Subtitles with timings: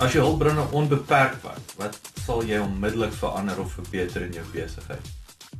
[0.00, 5.10] As jou hulpbronne onbeperk was, wat sal jy onmiddellik verander of verbeter in jou besigheid?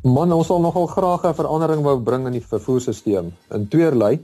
[0.01, 3.29] Man, ons sal nogal graag 'n verandering wou bring in die vervoerstelsel.
[3.53, 4.19] In tweeërlei.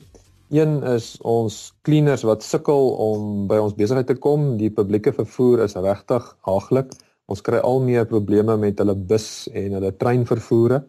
[0.49, 4.57] Een is ons cleaners wat sukkel om by ons besigheid te kom.
[4.57, 6.97] Die publieke vervoer is regtig haaglik.
[7.29, 10.83] Ons kry al meer probleme met hulle bus en hulle treinvervoere.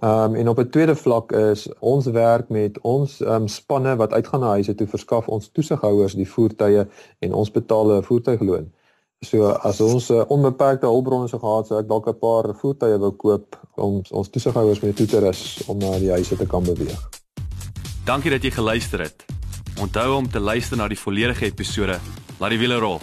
[0.00, 3.96] Ehm um, en op 'n tweede vlak is ons werk met ons ehm um, spanne
[3.96, 6.86] wat uitgaan na huise toe verskaf ons toesighouers die voertuie
[7.18, 8.72] en ons betaal 'n voertuigloon.
[9.20, 13.12] So as ons uh, onbeperkte hulpbronne sou gehad sou ek dalk 'n paar voertuie wou
[13.12, 17.08] koop om ons toesighouers mee toe te rus om na die huise te kan beweeg.
[18.04, 19.24] Dankie dat jy geluister het.
[19.80, 21.98] Onthou om te luister na die volledige episode.
[22.38, 23.00] Laat die wiele rol.